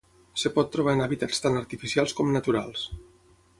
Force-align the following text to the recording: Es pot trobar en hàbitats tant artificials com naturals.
Es 0.37 0.45
pot 0.55 0.71
trobar 0.75 0.95
en 0.97 1.03
hàbitats 1.07 1.43
tant 1.45 1.61
artificials 1.61 2.19
com 2.21 2.35
naturals. 2.39 2.89